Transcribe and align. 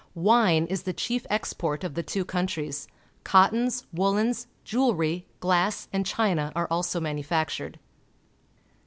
Wine 0.15 0.65
is 0.65 0.81
the 0.81 0.93
chief 0.97 1.27
export 1.29 1.83
of 1.83 1.93
the 1.93 2.01
two 2.01 2.25
countries. 2.25 2.87
Cottons, 3.23 3.85
woollens, 3.93 4.47
jewel 4.63 4.95
lery, 4.95 5.27
glass, 5.39 5.87
and 5.93 6.07
china 6.07 6.51
are 6.55 6.67
also 6.71 6.99
manufactured. 6.99 7.77